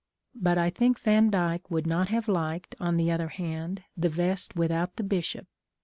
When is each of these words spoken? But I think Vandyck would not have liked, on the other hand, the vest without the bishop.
But 0.33 0.57
I 0.57 0.71
think 0.71 0.99
Vandyck 0.99 1.69
would 1.69 1.85
not 1.85 2.07
have 2.07 2.27
liked, 2.27 2.73
on 2.79 2.97
the 2.97 3.11
other 3.11 3.27
hand, 3.27 3.83
the 3.95 4.09
vest 4.09 4.55
without 4.55 4.95
the 4.95 5.03
bishop. 5.03 5.45